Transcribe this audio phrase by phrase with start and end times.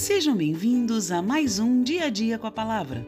[0.00, 3.04] Sejam bem-vindos a mais um Dia a Dia com a Palavra,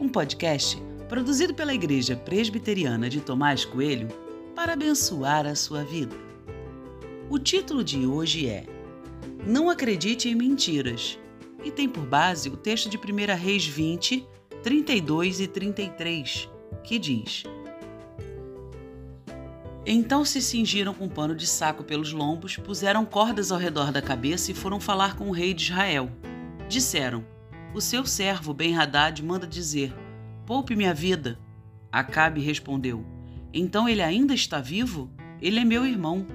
[0.00, 4.06] um podcast produzido pela Igreja Presbiteriana de Tomás Coelho
[4.54, 6.14] para abençoar a sua vida.
[7.28, 8.64] O título de hoje é
[9.44, 11.18] Não acredite em mentiras
[11.64, 14.24] e tem por base o texto de 1 Reis 20,
[14.62, 16.48] 32 e 33,
[16.84, 17.42] que diz:
[19.84, 24.52] Então se cingiram com pano de saco pelos lombos, puseram cordas ao redor da cabeça
[24.52, 26.08] e foram falar com o rei de Israel.
[26.68, 27.24] Disseram:
[27.74, 29.92] O seu servo Ben-Hadad manda dizer:
[30.46, 31.36] Poupe minha vida.
[31.90, 33.04] Acabe respondeu:
[33.52, 35.10] Então ele ainda está vivo?
[35.40, 36.26] Ele é meu irmão.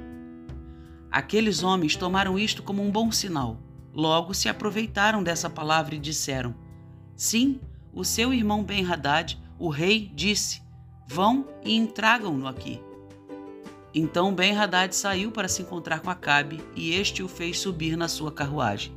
[1.09, 3.61] Aqueles homens tomaram isto como um bom sinal.
[3.93, 6.53] Logo se aproveitaram dessa palavra e disseram:
[7.16, 7.61] Sim,
[7.93, 10.61] o seu irmão Ben-Hadad, o rei, disse:
[11.07, 12.81] Vão e entragam-no aqui.
[13.93, 18.31] Então Ben-Hadad saiu para se encontrar com Acabe e este o fez subir na sua
[18.31, 18.94] carruagem.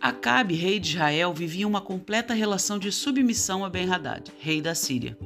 [0.00, 5.18] Acabe, rei de Israel, vivia uma completa relação de submissão a Ben-Hadad, rei da Síria.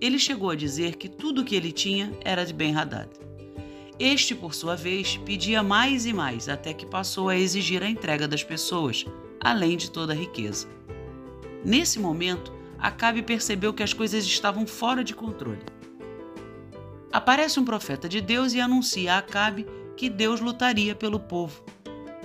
[0.00, 3.08] Ele chegou a dizer que tudo o que ele tinha era de Ben-Hadad.
[3.98, 8.28] Este, por sua vez, pedia mais e mais, até que passou a exigir a entrega
[8.28, 9.06] das pessoas,
[9.40, 10.68] além de toda a riqueza.
[11.66, 15.64] Nesse momento, Acabe percebeu que as coisas estavam fora de controle.
[17.12, 21.64] Aparece um profeta de Deus e anuncia a Acabe que Deus lutaria pelo povo.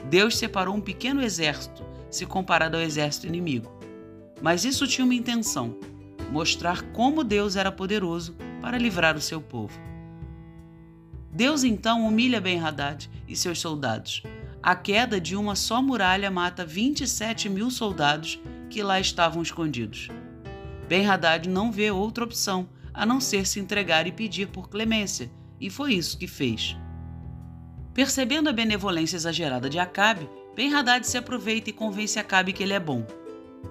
[0.07, 3.71] Deus separou um pequeno exército, se comparado ao exército inimigo.
[4.43, 5.75] Mas isso tinha uma intenção:
[6.29, 9.73] mostrar como Deus era poderoso para livrar o seu povo.
[11.31, 14.21] Deus então humilha Ben-Hadad e seus soldados.
[14.63, 20.07] A queda de uma só muralha mata 27 mil soldados que lá estavam escondidos.
[20.87, 25.67] Ben-Hadad não vê outra opção a não ser se entregar e pedir por clemência, e
[25.67, 26.77] foi isso que fez.
[27.91, 32.79] Percebendo a benevolência exagerada de Acabe, Ben-Hadad se aproveita e convence Acabe que ele é
[32.79, 33.03] bom.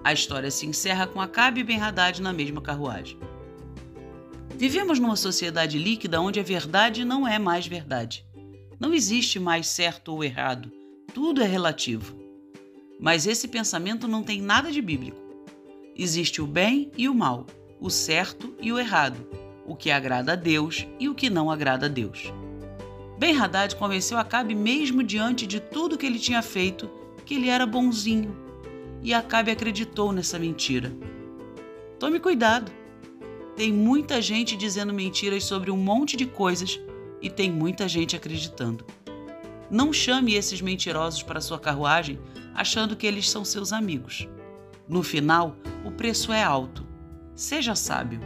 [0.03, 3.17] A história se encerra com Acabe e Ben-Hadad na mesma carruagem.
[4.57, 8.27] Vivemos numa sociedade líquida onde a verdade não é mais verdade.
[8.81, 10.71] Não existe mais certo ou errado,
[11.13, 12.15] tudo é relativo.
[12.99, 15.19] Mas esse pensamento não tem nada de bíblico.
[15.97, 17.47] Existe o bem e o mal,
[17.81, 19.19] o certo e o errado,
[19.67, 22.33] o que agrada a Deus e o que não agrada a Deus.
[23.19, 26.91] Ben Haddad convenceu Acabe mesmo diante de tudo que ele tinha feito
[27.27, 28.35] que ele era bonzinho.
[29.03, 30.93] E Acabe acreditou nessa mentira.
[31.99, 32.73] Tome cuidado.
[33.57, 36.81] Tem muita gente dizendo mentiras sobre um monte de coisas
[37.21, 38.85] e tem muita gente acreditando.
[39.71, 42.19] Não chame esses mentirosos para sua carruagem
[42.55, 44.29] achando que eles são seus amigos.
[44.89, 46.85] No final, o preço é alto.
[47.37, 48.21] Seja sábio.